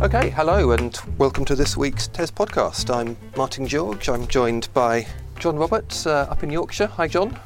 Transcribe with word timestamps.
Okay, 0.00 0.30
hello 0.30 0.70
and 0.72 0.96
welcome 1.18 1.44
to 1.44 1.54
this 1.56 1.76
week's 1.76 2.06
TES 2.08 2.30
podcast. 2.30 2.94
I'm 2.94 3.16
Martin 3.36 3.66
George. 3.66 4.08
I'm 4.08 4.26
joined 4.28 4.68
by 4.72 5.06
John 5.38 5.56
Roberts 5.56 6.06
uh, 6.06 6.26
up 6.30 6.42
in 6.42 6.50
Yorkshire. 6.50 6.86
Hi, 6.86 7.08
John. 7.08 7.38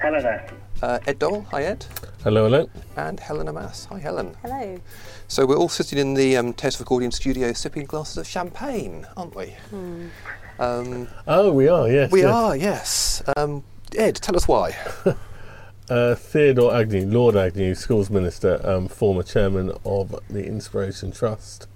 Hello 0.00 0.20
there. 0.20 0.50
Uh, 0.82 0.98
Ed 1.06 1.18
Dorrell. 1.18 1.44
Hi, 1.50 1.62
Ed. 1.64 1.86
Hello, 2.24 2.44
hello. 2.44 2.68
And 2.96 3.20
Helen 3.20 3.48
Amass. 3.48 3.84
Hi, 3.86 3.98
Helen. 3.98 4.36
Hello. 4.42 4.80
So 5.28 5.46
we're 5.46 5.56
all 5.56 5.68
sitting 5.68 5.98
in 5.98 6.14
the 6.14 6.36
um, 6.36 6.52
TES 6.52 6.80
recording 6.80 7.10
studio 7.12 7.52
sipping 7.52 7.84
glasses 7.86 8.16
of 8.18 8.26
champagne, 8.26 9.06
aren't 9.16 9.34
we? 9.36 9.54
Um, 10.58 11.08
Oh, 11.26 11.52
we 11.52 11.68
are, 11.68 11.88
yes. 11.88 12.10
we 12.10 12.22
yes. 12.22 12.30
are, 12.34 12.56
yes. 12.56 13.22
Um, 13.36 13.62
Ed, 13.96 14.16
tell 14.16 14.36
us 14.36 14.48
why. 14.48 14.76
Uh, 15.90 16.14
Theodore 16.14 16.74
Agnew, 16.74 17.06
Lord 17.06 17.34
Agnew, 17.34 17.74
Schools 17.74 18.10
Minister, 18.10 18.60
um, 18.62 18.88
former 18.88 19.22
chairman 19.22 19.72
of 19.86 20.14
the 20.28 20.44
Inspiration 20.44 21.12
Trust, 21.12 21.66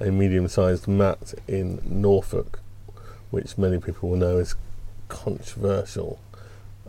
a 0.00 0.06
medium 0.06 0.48
sized 0.48 0.88
MAT 0.88 1.34
in 1.46 1.82
Norfolk, 1.84 2.60
which 3.30 3.58
many 3.58 3.78
people 3.78 4.08
will 4.08 4.16
know 4.16 4.38
is 4.38 4.54
controversial, 5.08 6.18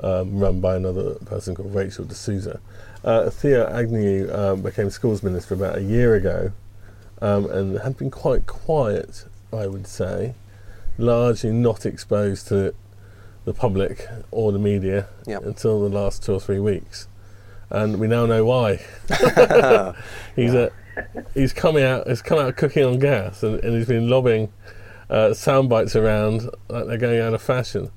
um, 0.02 0.40
run 0.40 0.62
by 0.62 0.78
another 0.78 1.16
person 1.16 1.54
called 1.54 1.76
Rachel 1.76 2.06
de 2.06 2.16
Souza. 2.16 2.62
Uh, 3.04 3.30
Theo 3.30 3.68
Agnew 3.68 4.34
um, 4.34 4.62
became 4.62 4.90
Schools 4.90 5.22
Minister 5.22 5.56
about 5.56 5.80
a 5.80 5.84
year 5.84 6.16
ago 6.16 6.54
um, 7.22 7.46
and 7.52 7.78
had 7.80 7.98
been 7.98 8.10
quite 8.10 8.46
quiet, 8.46 9.26
I 9.52 9.68
would 9.68 9.86
say, 9.86 10.34
largely 10.98 11.52
not 11.52 11.86
exposed 11.86 12.48
to 12.48 12.74
the 13.50 13.54
public 13.56 14.08
or 14.30 14.52
the 14.52 14.60
media 14.60 15.08
Yep. 15.26 15.44
until 15.44 15.82
the 15.82 15.90
last 15.90 16.22
two 16.24 16.34
or 16.36 16.40
three 16.40 16.60
weeks, 16.60 17.08
and 17.72 18.00
we 18.00 18.06
now 18.08 18.28
know 18.28 18.46
why. 18.46 18.76
he's 20.36 20.54
uh, 20.54 20.70
he's 21.34 21.52
coming 21.52 21.84
out. 21.84 22.08
He's 22.08 22.22
come 22.22 22.38
out 22.38 22.56
cooking 22.58 22.86
on 22.86 23.00
gas, 23.00 23.42
and, 23.42 23.56
and 23.64 23.74
he's 23.76 23.88
been 23.88 24.08
lobbing 24.08 24.54
uh, 25.10 25.34
sound 25.34 25.68
bites 25.68 25.96
around 25.96 26.48
like 26.70 26.86
they're 26.86 27.00
going 27.00 27.20
out 27.20 27.34
of 27.34 27.42
fashion. 27.42 27.90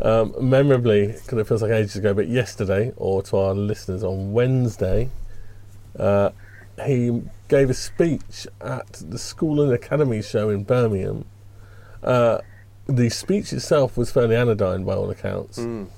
Um, 0.00 0.32
memorably, 0.40 1.08
because 1.08 1.38
it 1.38 1.46
feels 1.48 1.60
like 1.60 1.72
ages 1.72 1.96
ago, 1.96 2.14
but 2.14 2.28
yesterday, 2.28 2.92
or 2.96 3.20
to 3.24 3.36
our 3.36 3.52
listeners 3.52 4.04
on 4.04 4.32
Wednesday, 4.32 5.10
uh, 5.98 6.30
he 6.86 7.20
gave 7.48 7.68
a 7.68 7.74
speech 7.74 8.46
at 8.60 8.92
the 8.92 9.18
School 9.18 9.60
and 9.60 9.72
Academy 9.72 10.22
show 10.22 10.50
in 10.50 10.62
Birmingham. 10.62 11.24
Uh, 12.00 12.38
the 12.90 13.08
speech 13.08 13.52
itself 13.52 13.96
was 13.96 14.10
fairly 14.10 14.36
anodyne 14.36 14.84
by 14.84 14.94
all 14.94 15.10
accounts. 15.10 15.58
Mm. 15.58 15.88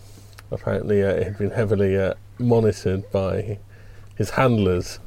Apparently, 0.50 1.02
uh, 1.02 1.08
it 1.08 1.22
had 1.24 1.38
been 1.38 1.50
heavily 1.50 1.96
uh, 1.96 2.14
monitored 2.38 3.10
by 3.10 3.58
his 4.16 4.30
handlers. 4.30 4.98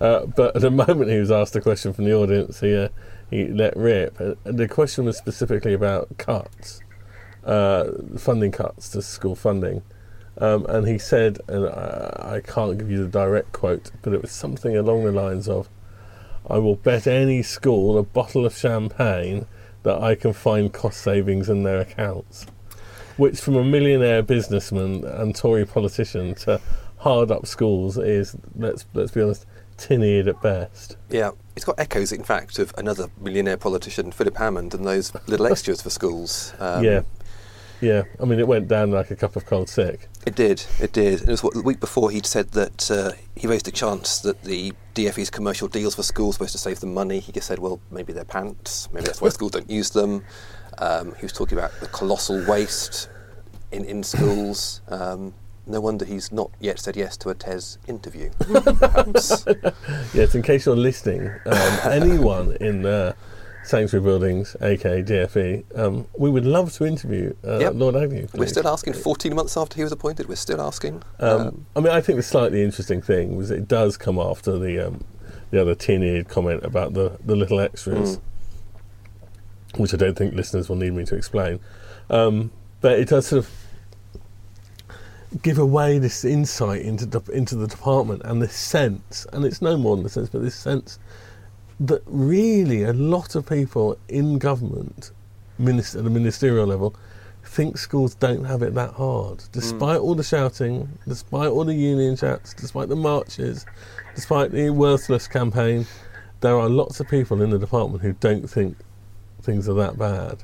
Uh, 0.00 0.26
but 0.26 0.56
at 0.56 0.62
the 0.62 0.70
moment 0.86 1.10
he 1.10 1.18
was 1.18 1.30
asked 1.30 1.54
a 1.56 1.60
question 1.60 1.92
from 1.92 2.04
the 2.04 2.14
audience, 2.14 2.60
he, 2.60 2.74
uh, 2.74 2.88
he 3.30 3.46
let 3.48 3.76
rip. 3.76 4.20
Uh, 4.20 4.34
And 4.44 4.58
the 4.58 4.68
question 4.68 5.04
was 5.04 5.16
specifically 5.16 5.74
about 5.74 6.16
cuts, 6.18 6.80
uh, 7.44 7.90
funding 8.18 8.50
cuts 8.52 8.88
to 8.90 9.02
school 9.02 9.36
funding. 9.36 9.82
Um, 10.38 10.64
and 10.66 10.88
he 10.88 10.98
said, 10.98 11.38
and 11.48 11.66
I, 11.66 12.36
I 12.36 12.40
can't 12.40 12.78
give 12.78 12.90
you 12.90 13.04
the 13.04 13.10
direct 13.10 13.52
quote, 13.52 13.90
but 14.02 14.12
it 14.12 14.22
was 14.22 14.30
something 14.30 14.76
along 14.76 15.04
the 15.04 15.12
lines 15.12 15.48
of, 15.48 15.68
I 16.48 16.58
will 16.58 16.76
bet 16.76 17.06
any 17.06 17.42
school 17.42 17.98
a 17.98 18.02
bottle 18.02 18.46
of 18.46 18.56
champagne 18.56 19.46
that 19.82 20.02
I 20.02 20.14
can 20.14 20.32
find 20.32 20.72
cost 20.72 21.00
savings 21.00 21.48
in 21.48 21.62
their 21.62 21.80
accounts. 21.80 22.46
Which, 23.16 23.40
from 23.40 23.56
a 23.56 23.64
millionaire 23.64 24.22
businessman 24.22 25.04
and 25.04 25.34
Tory 25.34 25.66
politician 25.66 26.34
to 26.36 26.60
hard 26.98 27.30
up 27.30 27.46
schools, 27.46 27.98
is, 27.98 28.36
let's, 28.56 28.86
let's 28.94 29.10
be 29.10 29.20
honest, 29.20 29.46
tin 29.76 30.02
eared 30.02 30.28
at 30.28 30.40
best. 30.42 30.96
Yeah, 31.08 31.32
it's 31.56 31.64
got 31.64 31.78
echoes, 31.78 32.12
in 32.12 32.22
fact, 32.22 32.58
of 32.58 32.72
another 32.78 33.08
millionaire 33.20 33.56
politician, 33.56 34.12
Philip 34.12 34.36
Hammond, 34.36 34.74
and 34.74 34.86
those 34.86 35.12
little 35.26 35.46
extras 35.50 35.82
for 35.82 35.90
schools. 35.90 36.54
Um, 36.58 36.84
yeah. 36.84 37.02
Yeah. 37.80 38.02
I 38.20 38.24
mean, 38.24 38.38
it 38.38 38.46
went 38.46 38.68
down 38.68 38.90
like 38.90 39.10
a 39.10 39.16
cup 39.16 39.36
of 39.36 39.46
cold 39.46 39.68
sick. 39.68 40.08
It 40.26 40.34
did, 40.34 40.64
it 40.80 40.92
did. 40.92 41.20
And 41.20 41.28
it 41.28 41.32
was 41.32 41.42
what, 41.42 41.54
the 41.54 41.62
week 41.62 41.80
before 41.80 42.10
he'd 42.10 42.26
said 42.26 42.52
that 42.52 42.90
uh, 42.90 43.12
he 43.36 43.46
raised 43.46 43.66
a 43.68 43.72
chance 43.72 44.18
that 44.20 44.44
the 44.44 44.72
DFE's 44.94 45.30
commercial 45.30 45.68
deals 45.68 45.94
for 45.94 46.02
schools 46.02 46.38
were 46.38 46.46
supposed 46.46 46.52
to 46.52 46.58
save 46.58 46.80
them 46.80 46.92
money. 46.94 47.20
He 47.20 47.32
just 47.32 47.46
said, 47.46 47.58
well, 47.58 47.80
maybe 47.90 48.12
they're 48.12 48.24
pants, 48.24 48.88
maybe 48.92 49.06
that's 49.06 49.20
why 49.20 49.28
schools 49.30 49.52
don't 49.52 49.70
use 49.70 49.90
them. 49.90 50.24
Um, 50.78 51.14
he 51.16 51.22
was 51.22 51.32
talking 51.32 51.58
about 51.58 51.72
the 51.80 51.88
colossal 51.88 52.44
waste 52.46 53.08
in, 53.72 53.84
in 53.84 54.02
schools. 54.02 54.82
Um, 54.88 55.34
no 55.66 55.80
wonder 55.80 56.04
he's 56.04 56.32
not 56.32 56.50
yet 56.58 56.78
said 56.78 56.96
yes 56.96 57.16
to 57.18 57.28
a 57.28 57.34
TES 57.34 57.78
interview, 57.86 58.30
perhaps. 58.38 59.44
Yes, 60.14 60.34
in 60.34 60.42
case 60.42 60.66
you're 60.66 60.74
listening, 60.74 61.28
um, 61.46 61.78
anyone 61.84 62.56
in 62.60 62.84
uh, 62.84 63.12
sanctuary 63.64 64.02
buildings, 64.04 64.56
aka 64.60 65.02
DFE, 65.02 65.64
um, 65.78 66.06
we 66.16 66.30
would 66.30 66.44
love 66.46 66.72
to 66.74 66.84
interview 66.84 67.34
uh, 67.46 67.58
Yep. 67.58 67.72
Lord 67.76 67.96
Agnew. 67.96 68.26
We're 68.34 68.46
still 68.46 68.66
asking 68.68 68.94
14 68.94 69.34
months 69.34 69.56
after 69.56 69.76
he 69.76 69.82
was 69.82 69.92
appointed, 69.92 70.28
we're 70.28 70.34
still 70.36 70.60
asking. 70.60 71.02
Um, 71.18 71.66
I 71.76 71.80
mean, 71.80 71.92
I 71.92 72.00
think 72.00 72.16
the 72.16 72.22
slightly 72.22 72.62
interesting 72.62 73.00
thing 73.02 73.36
was 73.36 73.50
it 73.50 73.68
does 73.68 73.96
come 73.96 74.18
after 74.18 74.58
the 74.58 74.88
um, 74.88 75.04
the 75.50 75.60
other 75.60 75.74
tin-eared 75.74 76.28
comment 76.28 76.62
about 76.64 76.94
the, 76.94 77.18
the 77.24 77.34
little 77.36 77.58
extras, 77.60 78.18
Mm. 78.18 79.80
which 79.80 79.92
I 79.92 79.96
don't 79.96 80.16
think 80.16 80.34
listeners 80.34 80.68
will 80.68 80.76
need 80.76 80.92
me 80.92 81.04
to 81.06 81.16
explain. 81.16 81.58
Um, 82.08 82.50
but 82.80 82.98
it 83.00 83.08
does 83.08 83.26
sort 83.26 83.44
of 83.44 83.50
give 85.42 85.58
away 85.58 85.98
this 85.98 86.24
insight 86.24 86.82
into 86.82 87.06
the, 87.06 87.20
into 87.32 87.54
the 87.54 87.66
department 87.66 88.22
and 88.24 88.40
this 88.42 88.54
sense, 88.54 89.26
and 89.32 89.44
it's 89.44 89.60
no 89.62 89.76
more 89.76 89.96
than 89.96 90.06
a 90.06 90.08
sense, 90.08 90.28
but 90.28 90.42
this 90.42 90.54
sense 90.54 90.98
that 91.80 92.02
really 92.06 92.82
a 92.82 92.92
lot 92.92 93.34
of 93.34 93.46
people 93.48 93.98
in 94.08 94.38
government, 94.38 95.10
minist- 95.60 95.96
at 95.96 96.04
the 96.04 96.10
ministerial 96.10 96.66
level, 96.66 96.94
think 97.44 97.78
schools 97.78 98.14
don't 98.14 98.44
have 98.44 98.62
it 98.62 98.74
that 98.74 98.92
hard. 98.92 99.42
Despite 99.52 99.98
all 99.98 100.14
the 100.14 100.22
shouting, 100.22 100.88
despite 101.08 101.48
all 101.48 101.64
the 101.64 101.74
union 101.74 102.16
chats, 102.16 102.52
despite 102.54 102.88
the 102.88 102.96
marches, 102.96 103.64
despite 104.14 104.52
the 104.52 104.70
worthless 104.70 105.26
campaign, 105.26 105.86
there 106.40 106.56
are 106.58 106.68
lots 106.68 107.00
of 107.00 107.08
people 107.08 107.42
in 107.42 107.50
the 107.50 107.58
department 107.58 108.02
who 108.02 108.12
don't 108.14 108.48
think 108.48 108.76
things 109.42 109.68
are 109.68 109.74
that 109.74 109.98
bad. 109.98 110.42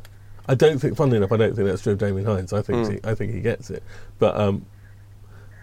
I 0.49 0.55
don't 0.55 0.79
think, 0.79 0.97
funnily 0.97 1.19
enough, 1.19 1.33
I 1.33 1.37
don't 1.37 1.55
think 1.55 1.69
that's 1.69 1.83
true 1.83 1.93
of 1.93 1.99
Damian 1.99 2.25
Hinds. 2.27 2.53
I 2.53 2.63
think 2.63 2.79
Mm. 2.87 2.93
he, 2.93 3.01
I 3.11 3.15
think 3.15 3.33
he 3.35 3.41
gets 3.41 3.69
it, 3.71 3.83
but 4.19 4.39
um, 4.39 4.65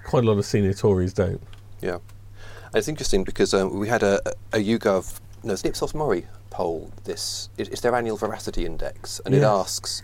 quite 0.05 0.23
a 0.23 0.27
lot 0.27 0.37
of 0.37 0.45
senior 0.45 0.73
Tories 0.73 1.13
don't. 1.13 1.41
Yeah, 1.81 1.97
it's 2.73 2.87
interesting 2.87 3.23
because 3.23 3.53
um, 3.53 3.79
we 3.79 3.87
had 3.87 4.03
a, 4.03 4.19
a 4.51 4.57
YouGov, 4.57 5.19
no, 5.43 5.53
it's 5.53 5.63
an 5.63 5.69
Ipsos 5.69 5.93
Mori 5.93 6.25
poll. 6.49 6.91
This 7.03 7.49
it- 7.57 7.69
it's 7.69 7.81
their 7.81 7.95
annual 7.95 8.17
veracity 8.17 8.65
index, 8.65 9.19
and 9.25 9.33
it 9.35 9.43
asks 9.43 10.01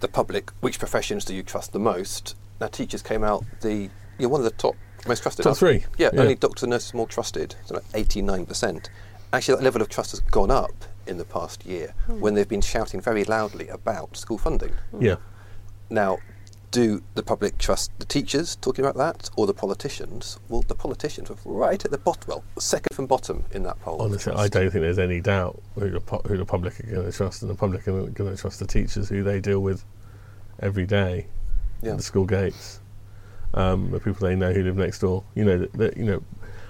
the 0.00 0.08
public 0.08 0.50
which 0.60 0.78
professions 0.78 1.24
do 1.24 1.34
you 1.34 1.42
trust 1.42 1.72
the 1.72 1.78
most. 1.78 2.36
Now, 2.60 2.68
teachers 2.68 3.02
came 3.02 3.24
out 3.24 3.44
the 3.60 3.90
you're 4.18 4.28
one 4.28 4.40
of 4.40 4.44
the 4.44 4.50
top 4.50 4.74
most 5.06 5.22
trusted. 5.22 5.44
Top 5.44 5.56
three, 5.56 5.84
Yeah, 5.96 6.10
yeah. 6.12 6.20
only 6.20 6.34
doctors 6.34 6.64
and 6.64 6.70
nurses 6.70 6.94
more 6.94 7.06
trusted. 7.06 7.54
So 7.64 7.76
like 7.76 7.84
eighty 7.94 8.22
nine 8.22 8.46
percent. 8.46 8.90
Actually, 9.32 9.56
that 9.56 9.64
level 9.64 9.82
of 9.82 9.88
trust 9.88 10.12
has 10.12 10.20
gone 10.20 10.50
up 10.50 10.84
in 11.06 11.18
the 11.18 11.24
past 11.24 11.64
year 11.66 11.94
hmm. 12.06 12.20
when 12.20 12.34
they've 12.34 12.48
been 12.48 12.60
shouting 12.60 13.00
very 13.00 13.24
loudly 13.24 13.68
about 13.68 14.16
school 14.16 14.38
funding. 14.38 14.72
Yeah. 14.98 15.16
Now, 15.90 16.18
do 16.70 17.02
the 17.14 17.22
public 17.22 17.56
trust 17.58 17.90
the 17.98 18.04
teachers 18.04 18.56
talking 18.56 18.84
about 18.84 18.96
that 18.96 19.30
or 19.36 19.46
the 19.46 19.54
politicians? 19.54 20.38
Well, 20.48 20.62
the 20.68 20.74
politicians 20.74 21.30
were 21.30 21.54
right 21.54 21.82
at 21.84 21.90
the 21.90 21.98
bottom, 21.98 22.24
well, 22.28 22.44
second 22.58 22.94
from 22.94 23.06
bottom 23.06 23.44
in 23.52 23.62
that 23.64 23.80
poll. 23.80 24.02
Honestly, 24.02 24.32
I 24.34 24.48
don't 24.48 24.70
think 24.70 24.82
there's 24.82 24.98
any 24.98 25.20
doubt 25.20 25.60
who 25.74 25.90
the, 25.90 26.00
pu- 26.00 26.28
who 26.28 26.36
the 26.36 26.44
public 26.44 26.78
are 26.80 26.90
going 26.90 27.10
to 27.10 27.16
trust, 27.16 27.42
and 27.42 27.50
the 27.50 27.54
public 27.54 27.86
are 27.88 28.06
going 28.10 28.30
to 28.30 28.36
trust 28.36 28.58
the 28.58 28.66
teachers 28.66 29.08
who 29.08 29.22
they 29.22 29.40
deal 29.40 29.60
with 29.60 29.84
every 30.60 30.86
day 30.86 31.26
Yeah. 31.82 31.92
at 31.92 31.96
the 31.98 32.02
school 32.02 32.26
gates, 32.26 32.80
um, 33.54 33.90
the 33.90 34.00
people 34.00 34.26
they 34.28 34.36
know 34.36 34.52
who 34.52 34.62
live 34.62 34.76
next 34.76 34.98
door. 35.00 35.24
You 35.34 35.44
know, 35.44 35.58
that, 35.58 35.72
that, 35.74 35.96
you 35.96 36.04
know, 36.04 36.22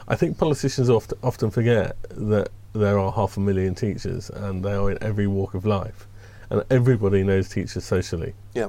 I 0.07 0.15
think 0.15 0.39
politicians 0.39 0.89
oft, 0.91 1.13
often 1.23 1.51
forget 1.51 1.97
that 2.11 2.51
there 2.73 2.99
are 2.99 3.11
half 3.13 3.37
a 3.37 3.41
million 3.41 3.75
teachers, 3.75 4.31
and 4.31 4.65
they 4.65 4.75
are 4.75 4.91
in 4.93 4.99
every 5.03 5.27
walk 5.27 5.55
of 5.55 5.67
life, 5.67 6.07
and 6.51 6.63
everybody 6.71 7.25
knows 7.25 7.49
teachers 7.49 7.85
socially. 7.85 8.35
Yeah. 8.55 8.69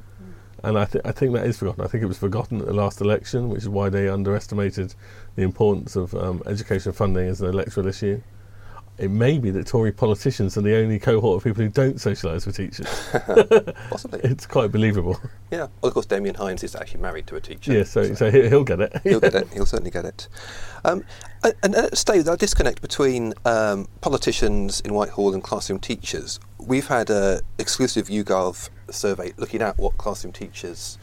And 0.63 0.77
I, 0.77 0.85
th- 0.85 1.03
I 1.05 1.11
think 1.11 1.33
that 1.33 1.45
is 1.45 1.57
forgotten. 1.57 1.83
I 1.83 1.87
think 1.87 2.03
it 2.03 2.07
was 2.07 2.17
forgotten 2.17 2.59
at 2.59 2.67
the 2.67 2.73
last 2.73 3.01
election, 3.01 3.49
which 3.49 3.59
is 3.63 3.69
why 3.69 3.89
they 3.89 4.09
underestimated 4.09 4.93
the 5.35 5.43
importance 5.43 5.95
of 5.95 6.13
um, 6.15 6.41
education 6.45 6.91
funding 6.91 7.27
as 7.27 7.41
an 7.41 7.49
electoral 7.49 7.87
issue. 7.87 8.21
It 8.97 9.09
may 9.09 9.39
be 9.39 9.49
that 9.51 9.65
Tory 9.65 9.93
politicians 9.93 10.57
are 10.57 10.61
the 10.61 10.75
only 10.75 10.99
cohort 10.99 11.37
of 11.37 11.43
people 11.45 11.63
who 11.63 11.69
don't 11.69 11.95
socialise 11.95 12.45
with 12.45 12.57
teachers. 12.57 12.85
Possibly. 13.89 14.19
it's 14.25 14.45
quite 14.45 14.73
believable. 14.73 15.17
yeah. 15.51 15.67
Well, 15.79 15.87
of 15.87 15.93
course, 15.93 16.05
Damian 16.05 16.35
Hinds 16.35 16.65
is 16.65 16.75
actually 16.75 16.99
married 16.99 17.25
to 17.27 17.37
a 17.37 17.39
teacher. 17.41 17.71
yeah, 17.71 17.83
so, 17.85 18.13
so 18.13 18.29
he- 18.29 18.49
he'll 18.49 18.65
get 18.65 18.81
it. 18.81 18.99
He'll 19.05 19.21
get 19.21 19.35
it. 19.35 19.47
He'll 19.53 19.65
certainly 19.65 19.91
get 19.91 20.03
it. 20.03 20.27
Um, 20.83 21.05
and, 21.45 21.53
and 21.63 21.75
at 21.75 21.97
stay 21.97 22.19
that 22.21 22.39
disconnect 22.39 22.81
between 22.81 23.33
um, 23.45 23.87
politicians 24.01 24.81
in 24.81 24.93
Whitehall 24.93 25.33
and 25.33 25.41
classroom 25.41 25.79
teachers. 25.79 26.41
We've 26.59 26.87
had 26.87 27.09
an 27.09 27.39
exclusive 27.57 28.07
YouGov 28.09 28.69
survey 28.93 29.33
looking 29.37 29.61
at 29.61 29.77
what 29.77 29.97
classroom 29.97 30.33
teachers 30.33 30.97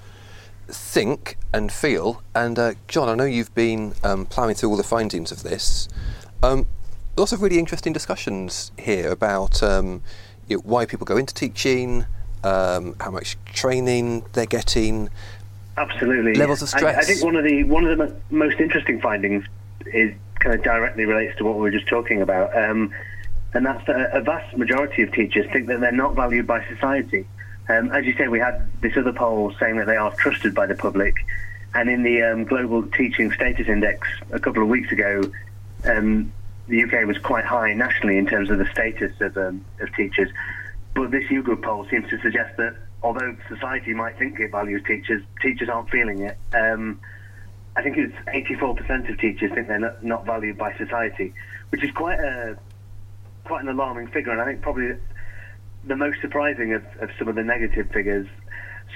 think 0.69 1.39
and 1.53 1.71
feel. 1.71 2.23
And 2.35 2.59
uh, 2.59 2.75
John, 2.89 3.09
I 3.09 3.15
know 3.15 3.25
you've 3.25 3.55
been 3.55 3.95
um, 4.03 4.27
ploughing 4.27 4.55
through 4.55 4.71
all 4.71 4.77
the 4.77 4.83
findings 4.83 5.31
of 5.33 5.43
this. 5.43 5.89
Um, 6.43 6.67
lots 7.17 7.33
of 7.33 7.43
really 7.43 7.59
interesting 7.59 7.93
discussions 7.93 8.73
here 8.79 9.11
about 9.11 9.63
um, 9.63 10.03
you 10.49 10.57
know, 10.57 10.63
why 10.65 10.87
people 10.87 11.05
go 11.05 11.17
into 11.17 11.35
teaching, 11.35 12.07
um, 12.45 12.97
how 13.01 13.11
much 13.11 13.37
training 13.53 14.25
they're 14.33 14.47
getting, 14.47 15.11
Absolutely. 15.79 16.35
Levels 16.35 16.63
of 16.63 16.69
stress. 16.69 16.97
I, 16.97 17.01
I 17.01 17.05
think 17.05 17.23
one 17.23 17.37
of 17.37 17.45
the 17.45 17.65
one 17.65 17.85
of 17.85 17.97
the 17.97 18.07
mo- 18.07 18.17
most 18.31 18.61
interesting 18.61 19.01
findings 19.01 19.45
is 19.87 20.15
kind 20.39 20.55
of 20.55 20.63
directly 20.63 21.05
relates 21.05 21.37
to 21.39 21.45
what 21.45 21.57
we 21.57 21.61
were 21.61 21.71
just 21.71 21.87
talking 21.87 22.23
about, 22.23 22.57
um, 22.57 22.95
and 23.53 23.67
that's 23.67 23.87
that 23.87 24.17
a 24.17 24.23
vast 24.23 24.57
majority 24.57 25.03
of 25.03 25.13
teachers 25.13 25.47
think 25.53 25.67
that 25.67 25.81
they're 25.81 25.93
not 25.93 26.15
valued 26.15 26.47
by 26.47 26.67
society. 26.67 27.27
Um, 27.69 27.91
as 27.93 28.05
you 28.05 28.15
say, 28.17 28.29
we 28.29 28.39
had 28.39 28.71
this 28.81 28.97
other 28.97 29.13
poll 29.13 29.53
saying 29.59 29.77
that 29.77 29.87
they 29.87 29.97
are 29.97 30.15
trusted 30.15 30.55
by 30.55 30.67
the 30.67 30.75
public, 30.75 31.15
and 31.75 31.91
in 31.91 32.03
the 32.03 32.23
um, 32.23 32.45
Global 32.45 32.85
Teaching 32.85 33.33
Status 33.33 33.69
Index 33.69 34.07
a 34.31 34.39
couple 34.39 34.63
of 34.63 34.69
weeks 34.69 34.93
ago, 34.93 35.23
um, 35.85 36.33
the 36.69 36.83
UK 36.85 37.07
was 37.07 37.19
quite 37.19 37.45
high 37.45 37.75
nationally 37.75 38.19
in 38.19 38.27
terms 38.27 38.51
of 38.51 38.59
the 38.59 38.67
status 38.67 39.13
of, 39.21 39.37
um, 39.37 39.65
of 39.81 39.93
teachers. 39.95 40.31
But 40.95 41.11
this 41.11 41.25
YouGov 41.25 41.63
poll 41.63 41.87
seems 41.91 42.09
to 42.11 42.21
suggest 42.21 42.57
that 42.57 42.77
although 43.03 43.37
society 43.49 43.95
might 43.95 44.19
think 44.19 44.41
it 44.41 44.51
values 44.51 44.83
teachers, 44.87 45.23
teachers 45.41 45.69
aren't 45.69 45.91
feeling 45.91 46.21
it. 46.21 46.39
Um, 46.55 47.01
I 47.77 47.83
think 47.83 47.99
it's 47.99 48.15
84% 48.27 49.11
of 49.11 49.19
teachers 49.19 49.53
think 49.53 49.69
they're 49.69 49.79
not, 49.79 50.03
not 50.03 50.25
valued 50.25 50.57
by 50.57 50.75
society, 50.77 51.35
which 51.71 51.85
is 51.85 51.91
quite 51.93 52.19
a 52.19 52.59
quite 53.45 53.63
an 53.63 53.69
alarming 53.69 54.09
figure, 54.09 54.33
and 54.33 54.41
I 54.41 54.45
think 54.45 54.61
probably 54.61 54.97
the 55.87 55.97
most 55.97 56.21
surprising 56.21 56.75
of, 56.75 56.85
of 57.01 57.11
some 57.19 57.29
of 57.29 57.35
the 57.35 57.45
negative 57.45 57.91
figures. 57.91 58.27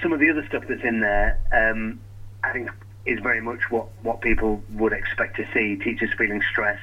Some 0.01 0.13
of 0.13 0.19
the 0.19 0.29
other 0.29 0.45
stuff 0.47 0.63
that's 0.67 0.83
in 0.83 0.99
there, 0.99 1.39
um, 1.51 1.99
I 2.43 2.51
think, 2.51 2.69
is 3.05 3.19
very 3.19 3.41
much 3.41 3.59
what, 3.69 3.87
what 4.03 4.21
people 4.21 4.61
would 4.73 4.93
expect 4.93 5.37
to 5.37 5.47
see. 5.53 5.75
Teachers 5.75 6.11
feeling 6.17 6.41
stress, 6.51 6.79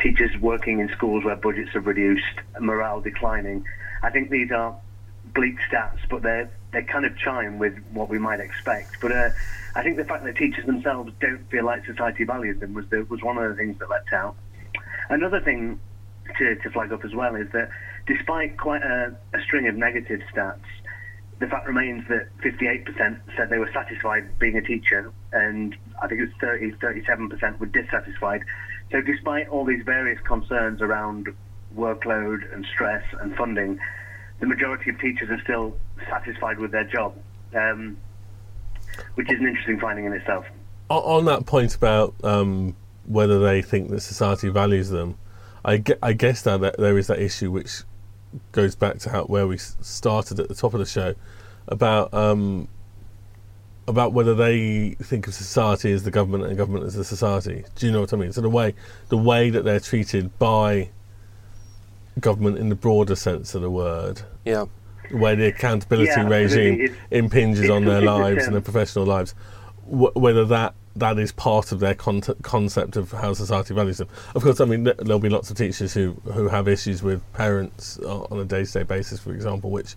teachers 0.00 0.30
working 0.40 0.80
in 0.80 0.88
schools 0.90 1.24
where 1.24 1.36
budgets 1.36 1.74
are 1.74 1.80
reduced, 1.80 2.40
morale 2.60 3.00
declining. 3.00 3.64
I 4.02 4.10
think 4.10 4.30
these 4.30 4.50
are 4.50 4.76
bleak 5.34 5.56
stats, 5.70 5.98
but 6.08 6.22
they 6.22 6.46
they 6.72 6.82
kind 6.82 7.04
of 7.04 7.16
chime 7.18 7.58
with 7.58 7.76
what 7.92 8.08
we 8.08 8.18
might 8.18 8.40
expect. 8.40 8.98
But 9.00 9.12
uh, 9.12 9.30
I 9.74 9.82
think 9.82 9.98
the 9.98 10.04
fact 10.04 10.24
that 10.24 10.36
teachers 10.36 10.64
themselves 10.64 11.12
don't 11.20 11.48
feel 11.50 11.64
like 11.64 11.84
society 11.84 12.24
values 12.24 12.60
them 12.60 12.72
was 12.72 12.86
the, 12.88 13.04
was 13.04 13.22
one 13.22 13.36
of 13.36 13.48
the 13.50 13.56
things 13.56 13.78
that 13.78 13.90
leapt 13.90 14.12
out. 14.12 14.36
Another 15.10 15.40
thing 15.40 15.78
to, 16.38 16.54
to 16.56 16.70
flag 16.70 16.92
up 16.92 17.04
as 17.04 17.14
well 17.14 17.34
is 17.34 17.50
that 17.52 17.70
despite 18.06 18.58
quite 18.58 18.82
a, 18.82 19.14
a 19.34 19.42
string 19.42 19.68
of 19.68 19.76
negative 19.76 20.20
stats, 20.34 20.60
the 21.38 21.48
fact 21.48 21.66
remains 21.66 22.06
that 22.08 22.28
58% 22.38 23.20
said 23.36 23.50
they 23.50 23.58
were 23.58 23.70
satisfied 23.72 24.38
being 24.38 24.56
a 24.56 24.62
teacher, 24.62 25.10
and 25.32 25.74
I 26.00 26.06
think 26.06 26.20
it 26.20 26.24
was 26.26 26.34
30, 26.40 26.72
37% 26.72 27.58
were 27.58 27.66
dissatisfied. 27.66 28.44
So, 28.92 29.00
despite 29.00 29.48
all 29.48 29.64
these 29.64 29.82
various 29.84 30.20
concerns 30.20 30.80
around 30.80 31.28
workload 31.76 32.52
and 32.54 32.64
stress 32.66 33.02
and 33.20 33.34
funding, 33.34 33.80
the 34.38 34.46
majority 34.46 34.90
of 34.90 35.00
teachers 35.00 35.30
are 35.30 35.40
still 35.42 35.76
satisfied 36.08 36.58
with 36.58 36.70
their 36.70 36.84
job, 36.84 37.16
um, 37.54 37.96
which 39.14 39.30
is 39.30 39.40
an 39.40 39.46
interesting 39.46 39.80
finding 39.80 40.04
in 40.04 40.12
itself. 40.12 40.44
On, 40.90 41.24
that 41.24 41.46
point 41.46 41.74
about 41.74 42.14
um, 42.22 42.76
whether 43.06 43.40
they 43.40 43.62
think 43.62 43.90
that 43.90 44.00
society 44.00 44.48
values 44.48 44.90
them, 44.90 45.16
I, 45.64 45.78
gue- 45.78 45.96
I 46.02 46.12
guess 46.12 46.42
that 46.42 46.76
there 46.76 46.98
is 46.98 47.06
that 47.06 47.18
issue 47.18 47.50
which 47.50 47.82
goes 48.52 48.74
back 48.74 48.98
to 49.00 49.10
how 49.10 49.24
where 49.24 49.46
we 49.46 49.58
started 49.58 50.40
at 50.40 50.48
the 50.48 50.54
top 50.54 50.74
of 50.74 50.80
the 50.80 50.86
show 50.86 51.14
about 51.68 52.12
um, 52.14 52.68
about 53.86 54.12
whether 54.12 54.34
they 54.34 54.90
think 55.02 55.26
of 55.26 55.34
society 55.34 55.92
as 55.92 56.02
the 56.04 56.10
government 56.10 56.44
and 56.44 56.56
government 56.56 56.84
as 56.86 56.94
the 56.94 57.04
society. 57.04 57.64
Do 57.76 57.86
you 57.86 57.92
know 57.92 58.00
what 58.00 58.12
I 58.12 58.16
mean? 58.16 58.32
So 58.32 58.40
the 58.40 58.48
way 58.50 58.74
the 59.08 59.18
way 59.18 59.50
that 59.50 59.64
they're 59.64 59.80
treated 59.80 60.38
by 60.38 60.90
government 62.20 62.58
in 62.58 62.68
the 62.68 62.74
broader 62.74 63.16
sense 63.16 63.54
of 63.54 63.62
the 63.62 63.70
word, 63.70 64.22
Yeah. 64.44 64.66
the 65.10 65.16
way 65.16 65.34
the 65.34 65.46
accountability 65.46 66.10
Yeah, 66.10 66.28
regime 66.28 66.80
It's- 66.80 66.98
impinges 67.10 67.62
it's 67.64 67.70
on 67.70 67.84
their 67.84 68.00
something 68.00 68.06
that, 68.22 68.34
lives 68.34 68.44
and 68.46 68.54
their 68.54 68.60
professional 68.62 69.06
lives, 69.06 69.34
wh- 69.86 70.14
whether 70.16 70.44
that 70.46 70.74
that 70.96 71.18
is 71.18 71.32
part 71.32 71.72
of 71.72 71.80
their 71.80 71.94
con- 71.94 72.20
concept 72.42 72.96
of 72.96 73.12
how 73.12 73.32
society 73.32 73.72
values 73.74 73.98
them. 73.98 74.08
Of 74.34 74.42
course, 74.42 74.60
I 74.60 74.64
mean 74.66 74.84
there'll 74.84 75.18
be 75.18 75.28
lots 75.30 75.50
of 75.50 75.56
teachers 75.56 75.94
who 75.94 76.12
who 76.32 76.48
have 76.48 76.68
issues 76.68 77.02
with 77.02 77.20
parents 77.32 77.98
on 78.00 78.38
a 78.38 78.44
day 78.44 78.64
to 78.64 78.72
day 78.72 78.82
basis, 78.82 79.18
for 79.20 79.32
example, 79.32 79.70
which 79.70 79.94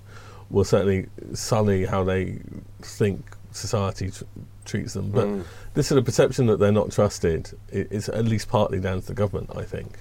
will 0.50 0.64
certainly 0.64 1.08
sully 1.34 1.86
how 1.86 2.04
they 2.04 2.40
think 2.82 3.26
society 3.52 4.12
tr- 4.12 4.24
treats 4.64 4.94
them. 4.94 5.10
But 5.12 5.26
Mm. 5.28 5.44
this 5.74 5.88
sort 5.88 5.98
of 6.00 6.06
perception 6.06 6.46
that 6.48 6.60
they're 6.60 6.72
not 6.72 6.92
trusted 6.92 7.52
i- 7.74 7.88
is 7.90 8.10
at 8.10 8.26
least 8.26 8.48
partly 8.50 8.80
down 8.80 9.02
to 9.02 9.08
the 9.08 9.14
government, 9.14 9.50
I 9.56 9.64
think. 9.64 9.98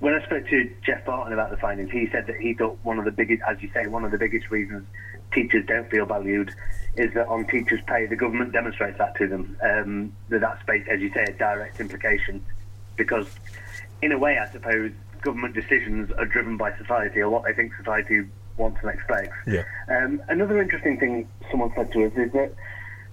When 0.00 0.12
I 0.14 0.22
spoke 0.26 0.46
to 0.48 0.70
Geoff 0.84 1.04
Barton 1.06 1.32
about 1.32 1.50
the 1.50 1.56
findings, 1.56 1.90
he 1.90 2.08
said 2.12 2.26
that 2.26 2.36
he 2.36 2.52
thought 2.54 2.78
one 2.82 2.98
of 2.98 3.04
the 3.06 3.10
biggest, 3.10 3.42
as 3.48 3.62
you 3.62 3.70
say, 3.72 3.86
one 3.86 4.04
of 4.04 4.10
the 4.10 4.18
biggest 4.18 4.50
reasons 4.50 4.86
teachers 5.34 5.64
don't 5.66 5.90
feel 5.90 6.06
valued 6.06 6.50
is 6.96 7.12
that 7.14 7.26
on 7.26 7.46
teachers' 7.46 7.80
pay, 7.86 8.06
the 8.06 8.16
government 8.16 8.52
demonstrates 8.52 8.98
that 8.98 9.16
to 9.16 9.26
them. 9.26 9.56
Um, 9.62 10.12
that 10.28 10.40
that's, 10.40 10.62
based, 10.64 10.88
as 10.88 11.00
you 11.00 11.12
say, 11.12 11.24
a 11.24 11.32
direct 11.32 11.80
implication. 11.80 12.44
Because, 12.96 13.26
in 14.00 14.12
a 14.12 14.18
way, 14.18 14.38
I 14.38 14.50
suppose 14.52 14.92
government 15.20 15.54
decisions 15.54 16.12
are 16.12 16.26
driven 16.26 16.56
by 16.56 16.76
society 16.76 17.20
or 17.20 17.30
what 17.30 17.44
they 17.44 17.52
think 17.52 17.72
society 17.76 18.22
wants 18.56 18.78
and 18.82 18.90
expects. 18.90 19.36
Yeah. 19.46 19.64
Um, 19.88 20.22
another 20.28 20.60
interesting 20.62 20.98
thing 20.98 21.28
someone 21.50 21.72
said 21.74 21.90
to 21.92 22.04
us 22.06 22.12
is 22.16 22.32
that 22.32 22.54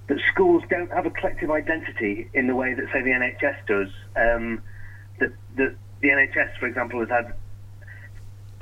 that 0.07 0.17
schools 0.31 0.61
don't 0.69 0.91
have 0.91 1.05
a 1.05 1.09
collective 1.09 1.49
identity 1.49 2.29
in 2.33 2.47
the 2.47 2.55
way 2.55 2.73
that, 2.73 2.85
say, 2.91 3.01
the 3.01 3.11
NHS 3.11 3.65
does. 3.65 3.87
Um, 4.15 4.61
that, 5.19 5.31
that 5.55 5.75
the 6.01 6.07
NHS, 6.09 6.57
for 6.59 6.67
example, 6.67 6.99
has 6.99 7.09
had 7.09 7.33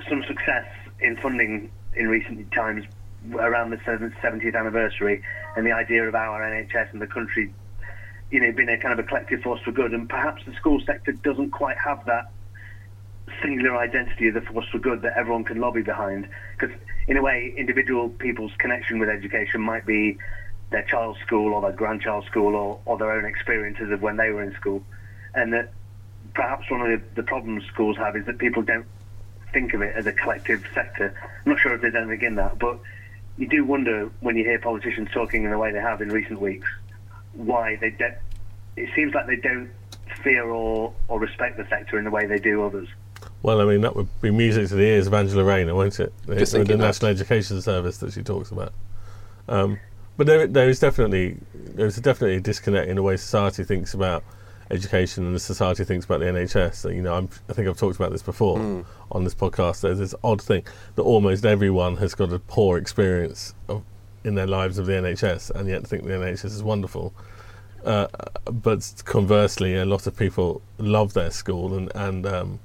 some 0.07 0.23
success 0.23 0.67
in 1.01 1.17
funding 1.17 1.71
in 1.95 2.07
recent 2.07 2.51
times 2.51 2.85
around 3.33 3.71
the 3.71 3.77
70th 3.77 4.55
anniversary 4.55 5.21
and 5.55 5.65
the 5.65 5.71
idea 5.71 6.07
of 6.07 6.15
our 6.15 6.41
NHS 6.41 6.93
and 6.93 7.01
the 7.01 7.07
country, 7.07 7.53
you 8.31 8.39
know, 8.39 8.51
being 8.51 8.69
a 8.69 8.77
kind 8.77 8.97
of 8.97 9.03
a 9.03 9.07
collective 9.07 9.41
force 9.41 9.61
for 9.61 9.71
good. 9.71 9.93
And 9.93 10.07
perhaps 10.07 10.43
the 10.45 10.53
school 10.53 10.79
sector 10.85 11.11
doesn't 11.11 11.51
quite 11.51 11.77
have 11.77 12.05
that 12.05 12.31
singular 13.41 13.77
identity 13.77 14.27
of 14.27 14.33
the 14.33 14.41
force 14.41 14.67
for 14.71 14.79
good 14.79 15.01
that 15.01 15.17
everyone 15.17 15.43
can 15.43 15.59
lobby 15.59 15.81
behind. 15.81 16.27
Because, 16.57 16.75
in 17.07 17.17
a 17.17 17.21
way, 17.21 17.53
individual 17.57 18.09
people's 18.09 18.51
connection 18.57 18.99
with 18.99 19.09
education 19.09 19.61
might 19.61 19.85
be 19.85 20.17
their 20.71 20.83
child's 20.83 21.19
school 21.19 21.53
or 21.53 21.61
their 21.61 21.71
grandchild's 21.71 22.27
school 22.27 22.55
or, 22.55 22.79
or 22.85 22.97
their 22.97 23.11
own 23.11 23.25
experiences 23.25 23.91
of 23.91 24.01
when 24.01 24.17
they 24.17 24.29
were 24.29 24.43
in 24.43 24.53
school. 24.55 24.83
And 25.33 25.53
that 25.53 25.71
perhaps 26.33 26.69
one 26.69 26.81
of 26.81 26.87
the, 26.87 27.21
the 27.21 27.23
problems 27.23 27.65
schools 27.65 27.97
have 27.97 28.15
is 28.15 28.25
that 28.25 28.37
people 28.37 28.61
don't 28.61 28.85
think 29.51 29.73
of 29.73 29.81
it 29.81 29.95
as 29.95 30.05
a 30.05 30.11
collective 30.11 30.63
sector. 30.73 31.13
I'm 31.45 31.51
not 31.51 31.59
sure 31.59 31.73
if 31.73 31.81
there's 31.81 31.95
anything 31.95 32.21
in 32.21 32.35
that, 32.35 32.59
but 32.59 32.79
you 33.39 33.47
do 33.47 33.63
wonder 33.63 34.11
when 34.19 34.35
you 34.35 34.43
hear 34.43 34.59
politicians 34.59 35.07
talking 35.13 35.45
in 35.45 35.51
the 35.51 35.57
way 35.57 35.71
they 35.71 35.79
have 35.79 36.01
in 36.01 36.09
recent 36.09 36.39
weeks 36.41 36.67
why 37.33 37.77
they 37.77 37.89
don't. 37.89 38.15
It 38.75 38.89
seems 38.95 39.13
like 39.13 39.27
they 39.27 39.37
don't 39.37 39.71
fear 40.23 40.43
or, 40.43 40.93
or 41.07 41.19
respect 41.19 41.57
the 41.57 41.65
sector 41.69 41.97
in 41.97 42.03
the 42.03 42.11
way 42.11 42.25
they 42.25 42.37
do 42.37 42.63
others. 42.63 42.89
Well, 43.41 43.61
I 43.61 43.65
mean, 43.65 43.81
that 43.81 43.95
would 43.95 44.09
be 44.21 44.31
music 44.31 44.67
to 44.67 44.75
the 44.75 44.83
ears 44.83 45.07
of 45.07 45.13
Angela 45.13 45.45
Rayner, 45.45 45.73
won't 45.73 45.99
it? 46.01 46.13
The, 46.25 46.35
Just 46.35 46.51
the 46.51 46.59
thinking 46.59 46.79
that. 46.79 46.85
National 46.85 47.11
Education 47.11 47.61
Service 47.61 47.97
that 47.99 48.11
she 48.11 48.23
talks 48.23 48.51
about. 48.51 48.73
Um, 49.47 49.79
but 50.17 50.27
there, 50.27 50.45
there 50.45 50.69
is 50.69 50.79
definitely 50.79 51.37
there 51.55 51.85
is 51.85 51.95
definitely 51.95 52.35
a 52.35 52.41
disconnect 52.41 52.89
in 52.89 52.97
the 52.97 53.03
way 53.03 53.15
society 53.15 53.63
thinks 53.63 53.93
about 53.93 54.23
education 54.71 55.25
and 55.25 55.35
the 55.35 55.39
society 55.39 55.83
thinks 55.83 56.05
about 56.05 56.19
the 56.19 56.27
NHS. 56.27 56.93
You 56.93 57.01
know, 57.01 57.15
I'm, 57.15 57.29
I 57.49 57.53
think 57.53 57.67
I've 57.67 57.77
talked 57.77 57.95
about 57.95 58.11
this 58.11 58.21
before 58.21 58.59
on 59.11 59.23
this 59.23 59.35
podcast. 59.35 59.81
There's 59.81 59.99
this 59.99 60.15
odd 60.23 60.41
thing 60.41 60.65
that 60.95 61.03
almost 61.03 61.45
everyone 61.45 61.97
has 61.97 62.13
got 62.15 62.31
a 62.31 62.39
poor 62.39 62.77
experience 62.77 63.53
of, 63.67 63.83
in 64.23 64.35
their 64.35 64.47
lives 64.47 64.77
of 64.77 64.85
the 64.85 64.93
NHS, 64.93 65.51
and 65.51 65.67
yet 65.67 65.87
think 65.87 66.03
the 66.03 66.11
NHS 66.11 66.45
is 66.45 66.63
wonderful. 66.63 67.13
Uh, 67.83 68.07
but 68.45 69.03
conversely, 69.05 69.75
a 69.75 69.85
lot 69.85 70.05
of 70.05 70.15
people 70.15 70.61
love 70.77 71.13
their 71.13 71.31
school, 71.31 71.73
and 71.73 71.91
and 71.95 72.25
um, 72.25 72.59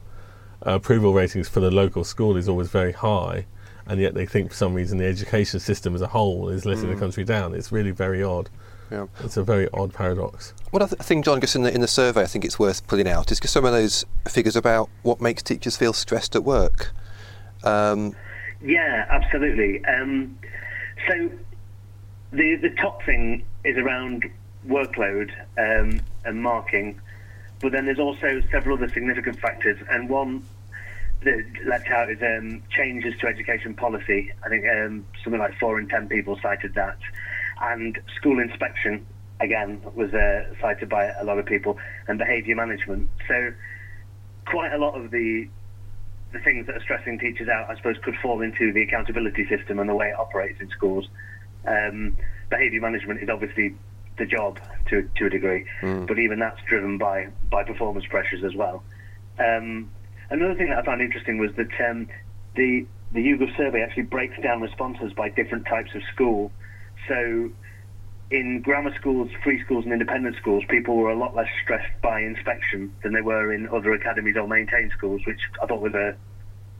approval 0.63 1.15
ratings 1.15 1.49
for 1.49 1.61
the 1.61 1.71
local 1.71 2.05
school 2.05 2.37
is 2.37 2.49
always 2.49 2.69
very 2.69 2.93
high, 2.93 3.47
and 3.87 4.01
yet 4.01 4.15
they 4.15 4.27
think 4.27 4.51
for 4.51 4.57
some 4.57 4.75
reason 4.75 4.99
the 4.99 5.07
education 5.07 5.61
system 5.61 5.95
as 5.95 6.01
a 6.01 6.09
whole 6.09 6.49
is 6.49 6.67
letting 6.67 6.91
the 6.91 6.97
country 6.97 7.25
down. 7.25 7.55
It's 7.55 7.71
really 7.71 7.93
very 7.93 8.23
odd. 8.23 8.51
Yeah. 8.95 9.07
It's 9.25 9.37
a 9.37 9.43
very 9.43 9.69
odd 9.75 9.93
paradox. 9.93 10.55
One 10.71 10.81
other 10.81 10.95
thing, 10.95 11.25
John, 11.25 11.41
just 11.41 11.57
in 11.57 11.63
the, 11.63 11.75
in 11.75 11.81
the 11.81 11.89
survey, 11.89 12.23
I 12.23 12.27
think 12.27 12.45
it's 12.45 12.61
worth 12.61 12.87
pulling 12.87 13.09
out 13.09 13.33
is 13.33 13.41
just 13.41 13.53
some 13.53 13.65
of 13.65 13.73
those 13.73 14.05
figures 14.29 14.55
about 14.55 14.89
what 15.03 15.21
makes 15.21 15.43
teachers 15.43 15.77
feel 15.77 15.93
stressed 15.93 16.37
at 16.37 16.45
work. 16.45 16.93
Um, 17.65 18.15
Yeah, 18.63 19.05
absolutely. 19.11 19.85
Um, 19.85 20.39
so 21.09 21.31
the 22.33 22.57
the 22.57 22.71
top 22.71 23.03
thing 23.03 23.45
is 23.65 23.77
around 23.77 24.25
workload 24.67 25.31
um, 25.59 26.01
and 26.25 26.43
marking, 26.43 27.01
but 27.61 27.73
then 27.73 27.85
there's 27.85 27.99
also 27.99 28.43
several 28.51 28.77
other 28.77 28.89
significant 28.89 29.39
factors, 29.41 29.79
and 29.91 30.09
one 30.09 30.45
that 31.25 31.45
left 31.67 31.91
out 31.91 32.11
is 32.11 32.23
um, 32.23 32.63
changes 32.71 33.19
to 33.21 33.27
education 33.27 33.75
policy. 33.75 34.33
I 34.45 34.49
think 34.49 34.65
um, 34.67 35.05
something 35.23 35.41
like 35.41 35.59
four 35.59 35.79
in 35.81 35.89
ten 35.89 36.09
people 36.09 36.39
cited 36.41 36.75
that, 36.75 36.99
and 37.61 37.99
school 38.17 38.39
inspection 38.41 39.07
again, 39.41 39.81
was 39.95 40.13
uh, 40.13 40.45
cited 40.61 40.89
by 40.89 41.07
a 41.21 41.25
lot 41.25 41.39
of 41.39 41.47
people, 41.47 41.79
and 42.09 42.19
behaviour 42.19 42.55
management. 42.55 43.09
So, 43.29 43.53
quite 44.47 44.73
a 44.73 44.79
lot 44.79 44.95
of 44.95 45.11
the 45.11 45.49
the 46.33 46.41
things 46.41 46.67
that 46.67 46.75
are 46.75 46.81
stressing 46.81 47.19
teachers 47.21 47.49
out, 47.49 47.71
I 47.71 47.77
suppose, 47.77 47.97
could 48.03 48.17
fall 48.21 48.41
into 48.43 48.73
the 48.73 48.83
accountability 48.83 49.47
system 49.49 49.79
and 49.79 49.89
the 49.89 49.95
way 49.95 50.09
it 50.09 50.19
operates 50.19 50.61
in 50.61 50.69
schools. 50.71 51.07
Um, 51.65 52.17
behaviour 52.51 52.81
management 52.81 53.23
is 53.23 53.29
obviously 53.29 53.75
the 54.19 54.27
job 54.27 54.59
to 54.89 55.09
to 55.17 55.27
a 55.27 55.31
degree, 55.31 55.65
mm. 55.83 56.07
but 56.07 56.19
even 56.19 56.39
that's 56.39 56.61
driven 56.69 56.99
by 56.99 57.29
by 57.51 57.65
performance 57.65 58.07
pressures 58.07 58.45
as 58.45 58.55
well. 58.55 58.83
Um, 59.39 59.91
another 60.31 60.55
thing 60.55 60.71
that 60.71 60.79
I 60.79 60.85
found 60.85 61.01
interesting 61.01 61.39
was 61.39 61.51
that 61.57 61.89
um, 61.89 62.09
the 62.57 62.87
the 63.13 63.21
YouGov 63.21 63.57
survey 63.57 63.83
actually 63.83 64.05
breaks 64.05 64.41
down 64.43 64.61
responses 64.61 65.13
by 65.13 65.29
different 65.29 65.67
types 65.67 65.95
of 65.95 66.03
school. 66.13 66.51
So 67.09 67.51
in 68.31 68.61
grammar 68.63 68.95
schools, 68.95 69.31
free 69.43 69.63
schools, 69.63 69.85
and 69.85 69.93
independent 69.93 70.37
schools, 70.37 70.65
people 70.69 70.97
were 70.97 71.11
a 71.11 71.17
lot 71.17 71.35
less 71.35 71.49
stressed 71.63 72.01
by 72.03 72.21
inspection 72.21 72.95
than 73.03 73.13
they 73.13 73.21
were 73.21 73.53
in 73.53 73.69
other 73.69 73.93
academies 73.93 74.37
or 74.37 74.49
maintained 74.49 74.93
schools, 74.97 75.23
which 75.27 75.41
I 75.63 75.67
thought 75.67 75.81
was 75.81 75.95
a 75.95 76.17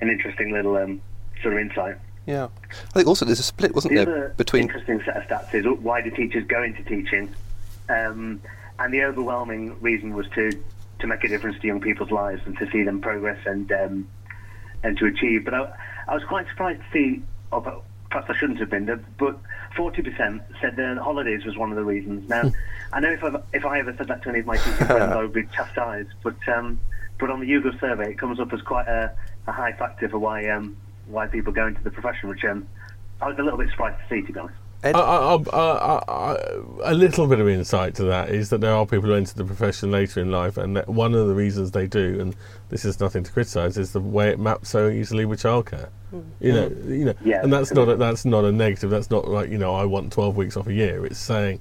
an 0.01 0.11
interesting 0.11 0.53
little 0.53 0.77
um, 0.77 1.01
sort 1.43 1.55
of 1.55 1.61
insight. 1.61 1.97
Yeah, 2.27 2.49
I 2.71 2.93
think 2.95 3.07
also 3.07 3.25
there's 3.25 3.39
a 3.39 3.45
split, 3.45 3.75
wasn't 3.75 3.95
the 3.95 4.05
there, 4.05 4.29
between 4.37 4.63
interesting 4.63 5.01
set 5.05 5.17
of 5.17 5.23
stats 5.25 5.55
is 5.55 5.67
why 5.81 6.01
do 6.01 6.11
teachers 6.11 6.47
go 6.47 6.63
into 6.63 6.83
teaching, 6.83 7.33
um, 7.89 8.41
and 8.79 8.93
the 8.93 9.03
overwhelming 9.03 9.79
reason 9.81 10.15
was 10.15 10.27
to 10.35 10.51
to 11.01 11.07
make 11.07 11.23
a 11.25 11.29
difference 11.29 11.61
to 11.61 11.67
young 11.67 11.81
people's 11.81 12.11
lives 12.11 12.41
and 12.47 12.57
to 12.59 12.71
see 12.71 12.83
them 12.83 13.01
progress 13.01 13.39
and 13.47 13.71
um, 13.73 14.09
and 14.83 14.97
to 14.99 15.07
achieve. 15.07 15.45
But 15.45 15.55
I, 15.55 15.73
I 16.09 16.15
was 16.15 16.25
quite 16.25 16.49
surprised 16.49 16.81
to 16.81 16.87
see, 16.93 17.23
perhaps 18.15 18.31
I 18.31 18.39
shouldn't 18.39 18.61
have 18.61 18.71
been, 18.71 18.87
there, 18.87 19.05
but 19.19 19.37
40% 19.77 20.41
said 20.61 20.77
that 20.77 20.99
holidays 20.99 21.45
was 21.45 21.57
one 21.57 21.71
of 21.71 21.77
the 21.77 21.83
reasons. 21.83 22.29
Now, 22.29 22.53
I 22.93 23.01
know 23.01 23.11
if 23.11 23.25
I 23.25 23.43
if 23.53 23.65
I 23.65 23.81
ever 23.81 23.93
said 23.99 24.07
that 24.07 24.23
to 24.23 24.29
any 24.29 24.39
of 24.39 24.47
my 24.47 24.57
teaching 24.57 24.87
friends, 24.87 25.13
I 25.17 25.17
would 25.17 25.33
be 25.33 25.43
chastised. 25.47 26.11
But 26.23 26.37
um, 26.47 26.79
but 27.19 27.29
on 27.29 27.41
the 27.41 27.47
YouGov 27.47 27.81
survey, 27.81 28.13
it 28.13 28.19
comes 28.19 28.39
up 28.39 28.53
as 28.53 28.63
quite 28.63 28.87
a, 28.87 29.13
a 29.49 29.53
high 29.53 29.73
factor 29.73 30.09
for 30.09 30.21
why 30.21 30.49
um, 30.49 30.77
why 31.09 31.27
people 31.27 31.53
go 31.53 31.67
into 31.67 31.83
the 31.83 31.91
profession, 31.91 32.29
which 32.29 32.45
um, 32.45 32.69
I 33.21 33.27
was 33.27 33.37
a 33.37 33.43
little 33.43 33.59
bit 33.59 33.69
surprised 33.71 33.99
to 34.01 34.15
see, 34.15 34.25
to 34.25 34.33
be 34.33 34.39
honest. 34.39 34.59
A 34.93 36.95
little 36.95 37.27
bit 37.27 37.41
of 37.41 37.49
insight 37.49 37.95
to 37.97 38.05
that 38.05 38.29
is 38.29 38.51
that 38.51 38.61
there 38.61 38.75
are 38.75 38.85
people 38.85 39.09
who 39.09 39.15
enter 39.15 39.35
the 39.35 39.45
profession 39.45 39.91
later 39.91 40.21
in 40.21 40.31
life, 40.31 40.57
and 40.57 40.79
one 40.87 41.15
of 41.15 41.27
the 41.27 41.35
reasons 41.35 41.71
they 41.71 41.87
do, 41.87 42.21
and 42.21 42.37
this 42.69 42.85
is 42.85 43.01
nothing 43.01 43.25
to 43.25 43.33
criticise, 43.33 43.79
is 43.79 43.93
the 43.93 44.01
way 44.01 44.29
it 44.29 44.39
maps 44.39 44.69
so 44.69 44.89
easily 44.89 45.25
with 45.25 45.43
childcare. 45.43 45.89
Mm. 46.13 46.25
You 46.41 46.53
know, 46.53 46.69
you 46.87 47.05
know, 47.07 47.15
yeah, 47.25 47.43
and 47.43 47.53
that's 47.53 47.73
not 47.73 47.89
a, 47.89 47.97
that's 47.97 48.25
not 48.25 48.45
a 48.45 48.53
negative. 48.53 48.91
That's 48.91 49.11
not 49.11 49.29
like 49.29 49.51
you 49.51 49.59
know 49.59 49.75
I 49.75 49.85
want 49.85 50.13
twelve 50.13 50.37
weeks 50.37 50.57
off 50.57 50.67
a 50.67 50.75
year. 50.75 51.05
It's 51.07 51.19
saying 51.19 51.61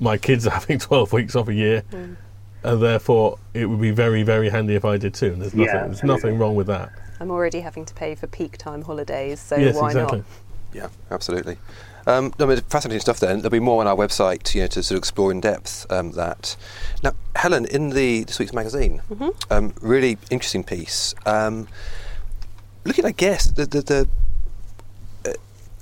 my 0.00 0.16
kids 0.16 0.46
are 0.46 0.50
having 0.50 0.78
twelve 0.78 1.12
weeks 1.12 1.36
off 1.36 1.48
a 1.48 1.54
year, 1.54 1.82
mm. 1.90 2.16
and 2.62 2.82
therefore 2.82 3.38
it 3.52 3.66
would 3.66 3.80
be 3.80 3.90
very 3.90 4.22
very 4.22 4.48
handy 4.48 4.74
if 4.74 4.84
I 4.84 4.96
did 4.96 5.14
too. 5.14 5.32
And 5.32 5.42
there's 5.42 5.54
nothing 5.54 5.74
yeah, 5.74 5.86
there's 5.86 6.04
nothing 6.04 6.38
wrong 6.38 6.56
with 6.56 6.68
that. 6.68 6.92
I'm 7.20 7.30
already 7.30 7.60
having 7.60 7.84
to 7.86 7.94
pay 7.94 8.14
for 8.14 8.26
peak 8.26 8.58
time 8.58 8.82
holidays, 8.82 9.40
so 9.40 9.56
yes, 9.56 9.76
why 9.76 9.88
exactly. 9.88 10.18
not? 10.18 10.26
Yeah, 10.72 10.88
absolutely. 11.10 11.56
Um, 12.06 12.32
I 12.38 12.46
mean, 12.46 12.60
fascinating 12.68 13.00
stuff. 13.00 13.18
Then 13.18 13.38
there'll 13.38 13.50
be 13.50 13.60
more 13.60 13.80
on 13.80 13.86
our 13.86 13.96
website, 13.96 14.54
you 14.54 14.60
know, 14.62 14.68
to 14.68 14.82
sort 14.82 14.96
of 14.96 14.98
explore 14.98 15.32
in 15.32 15.40
depth 15.40 15.90
um, 15.90 16.12
that. 16.12 16.56
Now, 17.02 17.12
Helen, 17.34 17.66
in 17.66 17.90
the 17.90 18.24
this 18.24 18.38
week's 18.38 18.52
magazine, 18.52 19.02
mm-hmm. 19.10 19.30
um, 19.52 19.74
really 19.80 20.18
interesting 20.30 20.62
piece. 20.62 21.14
Um, 21.24 21.68
looking, 22.84 23.04
I 23.04 23.12
guess, 23.12 23.46
the 23.46 23.66
the, 23.66 23.80
the 23.82 24.08
uh, 25.26 25.32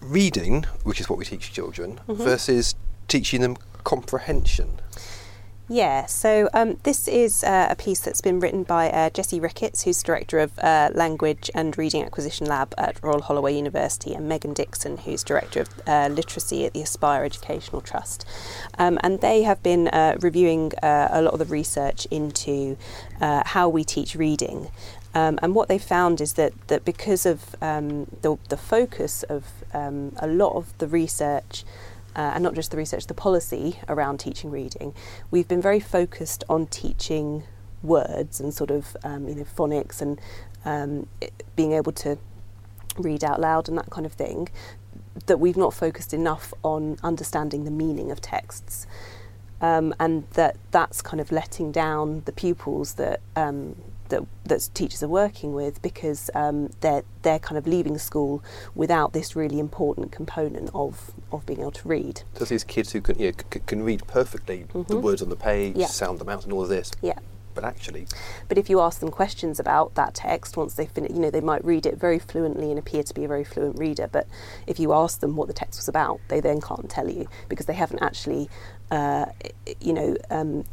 reading, 0.00 0.64
which 0.82 1.00
is 1.00 1.08
what 1.08 1.18
we 1.18 1.24
teach 1.24 1.52
children, 1.52 2.00
mm-hmm. 2.08 2.22
versus 2.22 2.74
teaching 3.08 3.42
them 3.42 3.56
comprehension. 3.84 4.80
Yeah, 5.66 6.04
so 6.04 6.50
um, 6.52 6.76
this 6.82 7.08
is 7.08 7.42
uh, 7.42 7.68
a 7.70 7.74
piece 7.74 8.00
that's 8.00 8.20
been 8.20 8.38
written 8.38 8.64
by 8.64 8.90
uh, 8.90 9.08
Jessie 9.08 9.40
Ricketts, 9.40 9.84
who's 9.84 10.02
Director 10.02 10.38
of 10.38 10.58
uh, 10.58 10.90
Language 10.92 11.50
and 11.54 11.76
Reading 11.78 12.04
Acquisition 12.04 12.46
Lab 12.46 12.74
at 12.76 13.02
Royal 13.02 13.22
Holloway 13.22 13.56
University, 13.56 14.12
and 14.12 14.28
Megan 14.28 14.52
Dixon, 14.52 14.98
who's 14.98 15.24
Director 15.24 15.62
of 15.62 15.68
uh, 15.86 16.08
Literacy 16.08 16.66
at 16.66 16.74
the 16.74 16.82
Aspire 16.82 17.24
Educational 17.24 17.80
Trust. 17.80 18.26
Um, 18.78 18.98
and 19.02 19.22
they 19.22 19.44
have 19.44 19.62
been 19.62 19.88
uh, 19.88 20.18
reviewing 20.20 20.72
uh, 20.82 21.08
a 21.10 21.22
lot 21.22 21.32
of 21.32 21.38
the 21.38 21.46
research 21.46 22.06
into 22.10 22.76
how 23.20 23.66
we 23.66 23.84
teach 23.84 24.14
reading. 24.14 24.70
Um, 25.14 25.38
and 25.40 25.54
what 25.54 25.68
they 25.68 25.78
found 25.78 26.20
is 26.20 26.34
that, 26.34 26.52
that 26.66 26.84
because 26.84 27.24
of 27.24 27.56
um, 27.62 28.06
the, 28.20 28.36
the 28.48 28.56
focus 28.56 29.22
of 29.22 29.46
um, 29.72 30.12
a 30.18 30.26
lot 30.26 30.54
of 30.56 30.76
the 30.78 30.88
research 30.88 31.64
uh, 32.16 32.32
and 32.34 32.42
not 32.42 32.54
just 32.54 32.70
the 32.70 32.76
research, 32.76 33.06
the 33.06 33.14
policy 33.14 33.78
around 33.88 34.18
teaching 34.18 34.50
reading, 34.50 34.94
we've 35.30 35.48
been 35.48 35.62
very 35.62 35.80
focused 35.80 36.44
on 36.48 36.66
teaching 36.66 37.44
words 37.82 38.40
and 38.40 38.54
sort 38.54 38.70
of 38.70 38.96
um, 39.04 39.28
you 39.28 39.34
know 39.34 39.44
phonics 39.44 40.00
and 40.00 40.20
um, 40.64 41.06
being 41.54 41.72
able 41.72 41.92
to 41.92 42.18
read 42.98 43.22
out 43.22 43.40
loud 43.40 43.68
and 43.68 43.76
that 43.76 43.90
kind 43.90 44.06
of 44.06 44.12
thing. 44.12 44.48
That 45.26 45.38
we've 45.38 45.56
not 45.56 45.72
focused 45.72 46.12
enough 46.12 46.52
on 46.62 46.98
understanding 47.02 47.64
the 47.64 47.70
meaning 47.70 48.10
of 48.10 48.20
texts. 48.20 48.86
Um, 49.60 49.94
and 50.00 50.28
that 50.32 50.56
that's 50.72 51.00
kind 51.00 51.20
of 51.20 51.30
letting 51.32 51.72
down 51.72 52.22
the 52.26 52.32
pupils 52.32 52.94
that 52.94 53.20
um, 53.36 53.76
that 54.08 54.22
that 54.44 54.68
teachers 54.74 55.02
are 55.02 55.08
working 55.08 55.54
with 55.54 55.80
because 55.82 56.30
um, 56.34 56.70
they're 56.80 57.02
they're 57.22 57.38
kind 57.38 57.58
of 57.58 57.66
leaving 57.66 57.98
school 57.98 58.42
without 58.74 59.12
this 59.12 59.34
really 59.34 59.58
important 59.58 60.12
component 60.12 60.70
of 60.74 61.12
of 61.32 61.44
being 61.46 61.60
able 61.60 61.72
to 61.72 61.88
read. 61.88 62.22
So 62.34 62.44
these 62.44 62.64
kids 62.64 62.92
who 62.92 63.00
can 63.00 63.18
you 63.18 63.32
know, 63.32 63.38
c- 63.52 63.60
can 63.66 63.82
read 63.82 64.06
perfectly 64.06 64.66
mm-hmm. 64.68 64.82
the 64.82 64.98
words 64.98 65.22
on 65.22 65.28
the 65.28 65.36
page, 65.36 65.76
yeah. 65.76 65.86
sound 65.86 66.18
them 66.18 66.28
out, 66.28 66.44
and 66.44 66.52
all 66.52 66.62
of 66.62 66.68
this. 66.68 66.90
Yeah. 67.02 67.18
But 67.54 67.62
actually, 67.62 68.08
but 68.48 68.58
if 68.58 68.68
you 68.68 68.80
ask 68.80 68.98
them 68.98 69.12
questions 69.12 69.60
about 69.60 69.94
that 69.94 70.12
text, 70.12 70.56
once 70.56 70.74
they 70.74 70.86
finish, 70.86 71.12
you 71.12 71.20
know, 71.20 71.30
they 71.30 71.40
might 71.40 71.64
read 71.64 71.86
it 71.86 71.96
very 71.96 72.18
fluently 72.18 72.70
and 72.70 72.80
appear 72.80 73.04
to 73.04 73.14
be 73.14 73.22
a 73.22 73.28
very 73.28 73.44
fluent 73.44 73.78
reader. 73.78 74.08
But 74.08 74.26
if 74.66 74.80
you 74.80 74.92
ask 74.92 75.20
them 75.20 75.36
what 75.36 75.46
the 75.46 75.54
text 75.54 75.78
was 75.78 75.86
about, 75.86 76.20
they 76.26 76.40
then 76.40 76.60
can't 76.60 76.90
tell 76.90 77.08
you 77.08 77.28
because 77.48 77.66
they 77.66 77.74
haven't 77.74 78.02
actually, 78.02 78.50
uh, 78.90 79.26
you 79.80 79.92
know, 79.92 80.16
um, 80.30 80.64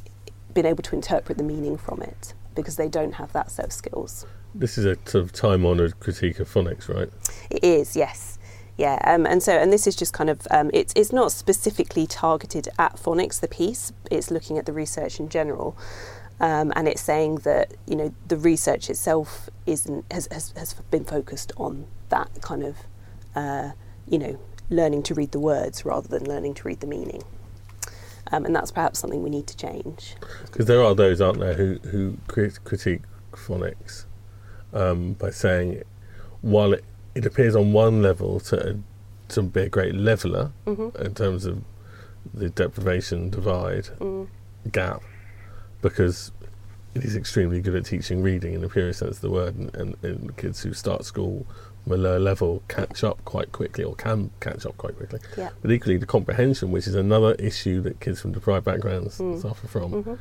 been 0.55 0.65
able 0.65 0.81
to 0.81 0.95
interpret 0.95 1.37
the 1.37 1.43
meaning 1.43 1.77
from 1.77 2.01
it 2.01 2.33
because 2.55 2.75
they 2.75 2.89
don't 2.89 3.13
have 3.13 3.31
that 3.33 3.51
set 3.51 3.65
of 3.65 3.73
skills. 3.73 4.25
This 4.53 4.77
is 4.77 4.85
a 4.85 4.95
sort 5.05 5.23
of 5.23 5.31
time-honoured 5.31 5.99
critique 5.99 6.39
of 6.39 6.53
phonics, 6.53 6.93
right? 6.93 7.09
It 7.49 7.63
is, 7.63 7.95
yes. 7.95 8.37
Yeah, 8.77 8.99
um, 9.03 9.25
and 9.25 9.43
so 9.43 9.53
and 9.53 9.71
this 9.71 9.85
is 9.85 9.95
just 9.95 10.13
kind 10.13 10.29
of 10.29 10.47
um, 10.49 10.71
it's 10.73 10.91
it's 10.95 11.11
not 11.11 11.31
specifically 11.31 12.07
targeted 12.07 12.67
at 12.79 12.95
phonics. 12.95 13.39
The 13.39 13.47
piece 13.47 13.91
it's 14.09 14.31
looking 14.31 14.57
at 14.57 14.65
the 14.65 14.73
research 14.73 15.19
in 15.19 15.29
general, 15.29 15.77
um, 16.39 16.73
and 16.75 16.87
it's 16.87 17.01
saying 17.01 17.35
that 17.43 17.73
you 17.85 17.95
know 17.95 18.13
the 18.27 18.37
research 18.37 18.89
itself 18.89 19.49
isn't 19.67 20.05
has 20.11 20.27
has, 20.31 20.51
has 20.57 20.73
been 20.89 21.03
focused 21.03 21.51
on 21.57 21.85
that 22.09 22.29
kind 22.41 22.63
of 22.63 22.77
uh, 23.35 23.71
you 24.07 24.17
know 24.17 24.39
learning 24.69 25.03
to 25.03 25.13
read 25.13 25.31
the 25.31 25.39
words 25.39 25.85
rather 25.85 26.07
than 26.07 26.23
learning 26.27 26.55
to 26.55 26.63
read 26.63 26.79
the 26.79 26.87
meaning 26.87 27.21
um, 28.31 28.45
and 28.45 28.55
that's 28.55 28.71
perhaps 28.71 28.99
something 28.99 29.23
we 29.23 29.29
need 29.29 29.47
to 29.47 29.57
change. 29.57 30.15
Because 30.45 30.65
there 30.65 30.83
are 30.83 30.95
those, 30.95 31.21
aren't 31.21 31.39
there, 31.39 31.53
who 31.53 31.79
who 31.89 32.17
critique 32.27 33.01
phonics 33.31 34.05
um, 34.73 35.13
by 35.13 35.29
saying 35.29 35.83
while 36.41 36.73
it, 36.73 36.83
it 37.15 37.25
appears 37.25 37.55
on 37.55 37.73
one 37.73 38.01
level 38.01 38.39
to 38.39 38.79
to 39.29 39.41
be 39.41 39.61
a 39.61 39.69
great 39.69 39.95
leveler 39.95 40.51
mm-hmm. 40.65 41.01
in 41.03 41.13
terms 41.13 41.45
of 41.45 41.63
the 42.33 42.49
deprivation 42.49 43.29
divide 43.29 43.85
mm. 43.99 44.27
gap, 44.71 45.01
because 45.81 46.31
it 46.93 47.03
is 47.03 47.15
extremely 47.15 47.61
good 47.61 47.75
at 47.75 47.85
teaching 47.85 48.21
reading 48.21 48.53
in 48.53 48.61
the 48.61 48.69
purest 48.69 48.99
sense 48.99 49.15
of 49.15 49.21
the 49.21 49.29
word, 49.29 49.55
and, 49.55 49.73
and, 49.75 49.95
and 50.03 50.37
kids 50.37 50.61
who 50.61 50.73
start 50.73 51.05
school 51.05 51.47
lower 51.87 52.19
level 52.19 52.63
catch 52.67 53.03
up 53.03 53.23
quite 53.25 53.51
quickly 53.51 53.83
or 53.83 53.95
can 53.95 54.31
catch 54.39 54.65
up 54.65 54.77
quite 54.77 54.95
quickly. 54.95 55.19
Yeah. 55.37 55.49
But 55.61 55.71
equally, 55.71 55.97
the 55.97 56.05
comprehension, 56.05 56.71
which 56.71 56.87
is 56.87 56.95
another 56.95 57.33
issue 57.35 57.81
that 57.81 57.99
kids 57.99 58.21
from 58.21 58.31
deprived 58.31 58.65
backgrounds 58.65 59.17
mm. 59.17 59.41
suffer 59.41 59.67
from, 59.67 59.91
mm-hmm. 59.91 60.13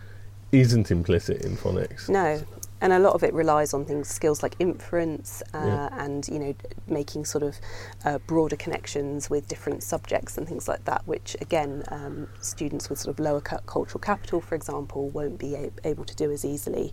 isn't 0.52 0.90
implicit 0.90 1.45
in 1.45 1.57
phonics. 1.57 2.09
No, 2.09 2.43
and 2.81 2.93
a 2.93 2.99
lot 2.99 3.15
of 3.15 3.23
it 3.23 3.33
relies 3.35 3.75
on 3.75 3.85
things 3.85 4.09
skills 4.09 4.43
like 4.43 4.55
inference 4.59 5.43
uh, 5.55 5.59
yeah. 5.65 6.05
and 6.05 6.29
you 6.29 6.39
know 6.39 6.55
making 6.87 7.25
sort 7.25 7.43
of 7.43 7.57
uh, 8.05 8.19
broader 8.27 8.57
connections 8.57 9.29
with 9.29 9.47
different 9.49 9.83
subjects 9.83 10.39
and 10.39 10.49
things 10.49 10.69
like 10.69 10.85
that 10.85 11.07
which 11.07 11.37
again 11.41 11.83
um, 11.89 12.29
students 12.41 12.89
with 12.89 12.99
sort 12.99 13.13
of 13.15 13.21
lower 13.21 13.41
cu- 13.41 13.59
cultural 13.67 14.01
capital 14.01 14.41
for 14.41 14.55
example 14.55 15.09
won't 15.11 15.39
be 15.39 15.55
a- 15.55 15.71
able 15.85 16.05
to 16.05 16.15
do 16.17 16.31
as 16.31 16.45
easily 16.45 16.93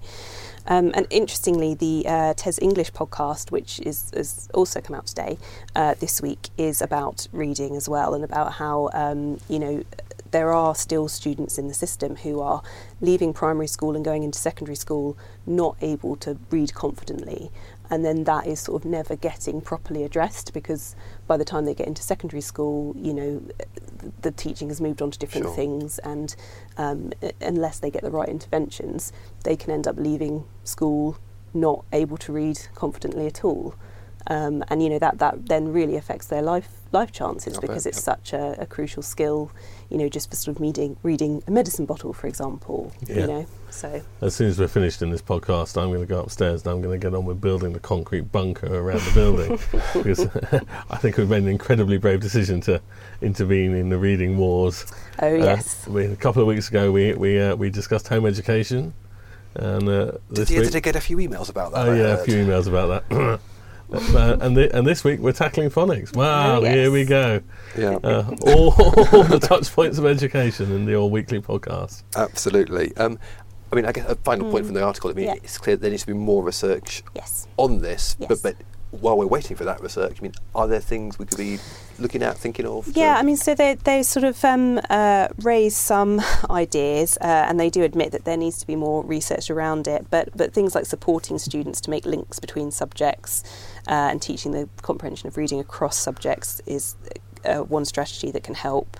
um, 0.67 0.91
and 0.95 1.07
interestingly 1.09 1.73
the 1.73 2.05
uh, 2.07 2.33
TES 2.33 2.59
English 2.59 2.91
podcast 2.91 3.51
which 3.51 3.79
is 3.81 4.11
has 4.15 4.49
also 4.53 4.81
come 4.81 4.95
out 4.95 5.07
today 5.07 5.37
uh, 5.75 5.93
this 5.99 6.21
week 6.21 6.49
is 6.57 6.81
about 6.81 7.27
reading 7.31 7.75
as 7.75 7.87
well 7.87 8.13
and 8.13 8.23
about 8.23 8.53
how 8.53 8.89
um, 8.93 9.39
you 9.47 9.59
know 9.59 9.83
there 10.31 10.53
are 10.53 10.75
still 10.75 11.07
students 11.07 11.57
in 11.57 11.67
the 11.67 11.73
system 11.73 12.15
who 12.17 12.39
are 12.41 12.61
leaving 13.01 13.33
primary 13.33 13.67
school 13.67 13.95
and 13.95 14.03
going 14.05 14.23
into 14.23 14.37
secondary 14.39 14.75
school 14.75 15.17
not 15.45 15.75
able 15.81 16.15
to 16.17 16.37
read 16.51 16.73
confidently. 16.73 17.51
and 17.89 18.03
then 18.03 18.25
that 18.25 18.45
is 18.45 18.59
sort 18.59 18.81
of 18.83 18.89
never 18.89 19.15
getting 19.15 19.61
properly 19.61 20.03
addressed 20.03 20.53
because 20.53 20.93
by 21.25 21.37
the 21.37 21.45
time 21.45 21.63
they 21.63 21.73
get 21.73 21.87
into 21.87 22.01
secondary 22.03 22.41
school, 22.41 22.93
you 22.97 23.13
know, 23.13 23.41
the 24.23 24.31
teaching 24.31 24.67
has 24.67 24.81
moved 24.81 25.01
on 25.01 25.09
to 25.09 25.17
different 25.17 25.45
Sure. 25.45 25.55
things, 25.55 25.97
and 25.99 26.35
um, 26.77 27.13
unless 27.39 27.79
they 27.79 27.89
get 27.89 28.01
the 28.03 28.11
right 28.11 28.27
interventions, 28.27 29.13
they 29.45 29.55
can 29.55 29.71
end 29.71 29.87
up 29.87 29.95
leaving 29.97 30.43
school 30.65 31.17
not 31.53 31.85
able 31.93 32.17
to 32.17 32.33
read 32.33 32.59
confidently 32.75 33.25
at 33.25 33.45
all. 33.45 33.73
Um, 34.29 34.63
and 34.67 34.83
you 34.83 34.89
know 34.89 34.99
that 34.99 35.19
that 35.19 35.47
then 35.47 35.71
really 35.71 35.95
affects 35.95 36.27
their 36.27 36.41
life 36.41 36.69
life 36.91 37.11
chances 37.11 37.57
I 37.57 37.61
because 37.61 37.85
bet, 37.85 37.91
it's 37.91 37.99
yeah. 37.99 38.13
such 38.15 38.33
a, 38.33 38.61
a 38.61 38.65
crucial 38.65 39.01
skill. 39.01 39.51
You 39.89 39.97
know, 39.97 40.09
just 40.09 40.29
for 40.29 40.35
sort 40.35 40.57
of 40.57 40.61
reading 40.61 40.97
reading 41.01 41.43
a 41.47 41.51
medicine 41.51 41.85
bottle, 41.85 42.11
for 42.11 42.27
example. 42.27 42.91
Yeah. 43.07 43.15
You 43.15 43.27
know, 43.27 43.45
so 43.69 44.01
As 44.21 44.35
soon 44.35 44.47
as 44.47 44.59
we're 44.59 44.67
finished 44.67 45.01
in 45.01 45.11
this 45.11 45.21
podcast, 45.21 45.81
I'm 45.81 45.89
going 45.89 46.01
to 46.01 46.05
go 46.05 46.19
upstairs 46.19 46.63
and 46.63 46.71
I'm 46.73 46.81
going 46.81 46.99
to 46.99 47.05
get 47.05 47.15
on 47.15 47.23
with 47.25 47.39
building 47.39 47.71
the 47.71 47.79
concrete 47.79 48.29
bunker 48.31 48.67
around 48.67 48.99
the 49.01 49.11
building 49.13 49.59
because 49.93 50.27
I 50.89 50.97
think 50.97 51.15
we've 51.17 51.29
made 51.29 51.43
an 51.43 51.49
incredibly 51.49 51.97
brave 51.97 52.19
decision 52.19 52.59
to 52.61 52.81
intervene 53.21 53.75
in 53.75 53.87
the 53.89 53.97
reading 53.97 54.37
wars. 54.37 54.85
oh 55.21 55.27
Uh, 55.27 55.37
yes, 55.37 55.87
we, 55.87 56.05
a 56.05 56.15
couple 56.17 56.41
of 56.41 56.47
weeks 56.49 56.67
ago, 56.67 56.91
we 56.91 57.13
we 57.13 57.39
uh, 57.39 57.55
we 57.55 57.69
discussed 57.69 58.09
home 58.09 58.25
education, 58.25 58.93
and 59.55 59.87
uh, 59.87 60.05
Did 60.05 60.21
this 60.31 60.49
you, 60.51 60.57
week, 60.59 60.67
did 60.67 60.73
you 60.75 60.81
get 60.81 60.95
a 60.97 61.01
few 61.01 61.17
emails 61.17 61.49
about 61.49 61.71
that? 61.71 61.87
oh 61.87 61.91
I 61.93 61.97
yeah, 61.97 62.13
a 62.19 62.23
few 62.25 62.35
emails 62.35 62.67
about 62.67 63.07
that. 63.09 63.39
Uh, 63.91 64.37
and 64.41 64.55
thi- 64.55 64.69
and 64.73 64.85
this 64.85 65.03
week 65.03 65.19
we're 65.19 65.31
tackling 65.31 65.69
phonics. 65.69 66.15
Wow, 66.15 66.57
Oh, 66.57 66.63
yes. 66.63 66.73
here 66.73 66.91
we 66.91 67.05
go. 67.05 67.41
Yeah, 67.77 67.95
Uh, 68.03 68.35
all, 68.45 68.73
all 69.13 69.23
the 69.23 69.39
touch 69.41 69.71
points 69.71 69.97
of 69.97 70.05
education 70.05 70.71
in 70.71 70.85
the 70.85 70.95
all 70.95 71.09
weekly 71.09 71.39
podcast. 71.41 72.03
absolutely. 72.15 72.95
Um, 72.97 73.17
I 73.71 73.75
mean, 73.75 73.85
I 73.85 73.91
guess 73.91 74.09
a 74.09 74.15
final 74.15 74.49
point 74.51 74.65
from 74.65 74.73
the 74.75 74.83
article. 74.83 75.09
I 75.09 75.13
mean, 75.13 75.25
Yeah. 75.25 75.33
it's 75.35 75.57
clear 75.57 75.75
there 75.77 75.89
needs 75.89 76.03
to 76.03 76.07
be 76.07 76.13
more 76.13 76.43
research 76.43 77.03
yes. 77.15 77.47
on 77.57 77.79
this. 77.79 78.15
Yes. 78.19 78.27
But, 78.29 78.41
but 78.43 78.55
while 78.91 79.17
we're 79.17 79.27
waiting 79.27 79.57
for 79.57 79.65
that 79.65 79.81
research, 79.81 80.17
I 80.19 80.21
mean, 80.21 80.33
are 80.55 80.67
there 80.67 80.79
things 80.79 81.19
we 81.19 81.25
could 81.25 81.37
be 81.37 81.59
looking 81.99 82.23
at, 82.23 82.37
thinking 82.37 82.65
of? 82.65 82.87
Yeah, 82.95 83.17
I 83.17 83.23
mean, 83.23 83.35
so 83.37 83.53
they 83.53 83.75
they 83.75 84.03
sort 84.03 84.23
of 84.23 84.43
um, 84.45 84.79
uh, 84.89 85.27
raise 85.41 85.75
some 85.75 86.21
ideas, 86.49 87.17
uh, 87.21 87.45
and 87.47 87.59
they 87.59 87.69
do 87.69 87.83
admit 87.83 88.11
that 88.11 88.25
there 88.25 88.37
needs 88.37 88.59
to 88.59 88.67
be 88.67 88.75
more 88.75 89.03
research 89.03 89.49
around 89.49 89.87
it. 89.87 90.07
But 90.09 90.29
but 90.35 90.53
things 90.53 90.73
like 90.75 90.85
supporting 90.85 91.37
students 91.37 91.81
to 91.81 91.89
make 91.89 92.05
links 92.05 92.39
between 92.39 92.71
subjects 92.71 93.43
uh, 93.87 94.09
and 94.11 94.21
teaching 94.21 94.51
the 94.51 94.69
comprehension 94.81 95.27
of 95.27 95.37
reading 95.37 95.59
across 95.59 95.97
subjects 95.97 96.61
is 96.65 96.95
uh, 97.45 97.59
one 97.59 97.85
strategy 97.85 98.31
that 98.31 98.43
can 98.43 98.55
help. 98.55 98.97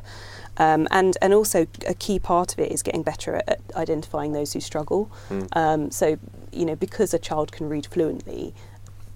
Um, 0.60 0.88
and 0.90 1.18
and 1.22 1.34
also 1.34 1.68
a 1.88 1.94
key 1.94 2.20
part 2.20 2.54
of 2.54 2.60
it 2.60 2.72
is 2.72 2.82
getting 2.82 3.04
better 3.04 3.36
at, 3.36 3.48
at 3.48 3.62
identifying 3.76 4.34
those 4.34 4.54
who 4.54 4.60
struggle. 4.60 5.12
Um, 5.54 5.92
so 5.92 6.18
you 6.52 6.66
know, 6.66 6.76
because 6.76 7.14
a 7.14 7.20
child 7.20 7.52
can 7.52 7.70
read 7.70 7.86
fluently, 7.86 8.56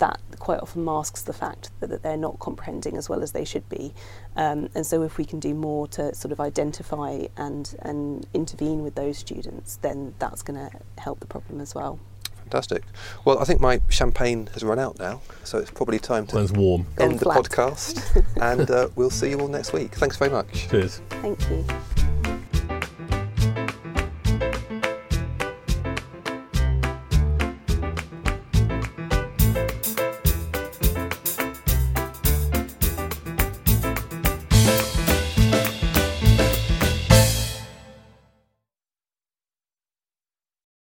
that 0.01 0.19
quite 0.39 0.59
often 0.59 0.83
masks 0.83 1.21
the 1.21 1.33
fact 1.33 1.69
that, 1.79 1.89
that 1.89 2.01
they're 2.03 2.17
not 2.17 2.39
comprehending 2.39 2.97
as 2.97 3.07
well 3.07 3.21
as 3.21 3.31
they 3.31 3.45
should 3.45 3.67
be. 3.69 3.93
Um, 4.35 4.67
and 4.75 4.85
so, 4.85 5.03
if 5.03 5.17
we 5.17 5.23
can 5.25 5.39
do 5.39 5.53
more 5.53 5.87
to 5.89 6.13
sort 6.13 6.31
of 6.31 6.39
identify 6.41 7.27
and 7.37 7.73
and 7.79 8.27
intervene 8.33 8.83
with 8.83 8.95
those 8.95 9.17
students, 9.17 9.77
then 9.77 10.13
that's 10.19 10.41
going 10.41 10.59
to 10.59 10.69
help 10.97 11.19
the 11.21 11.27
problem 11.27 11.61
as 11.61 11.73
well. 11.73 11.99
Fantastic. 12.39 12.83
Well, 13.23 13.39
I 13.39 13.45
think 13.45 13.61
my 13.61 13.79
champagne 13.89 14.47
has 14.53 14.63
run 14.63 14.79
out 14.79 14.99
now, 14.99 15.21
so 15.45 15.57
it's 15.59 15.71
probably 15.71 15.99
time 15.99 16.25
to 16.27 16.35
Mine's 16.35 16.51
warm. 16.51 16.85
end 16.99 17.19
the 17.19 17.25
Gone 17.25 17.43
flat. 17.43 17.45
podcast. 17.45 18.25
and 18.41 18.69
uh, 18.69 18.89
we'll 18.95 19.09
see 19.09 19.29
you 19.29 19.39
all 19.39 19.47
next 19.47 19.71
week. 19.71 19.93
Thanks 19.95 20.17
very 20.17 20.31
much. 20.31 20.67
Cheers. 20.69 21.01
Thank 21.21 21.39
you. 21.49 21.63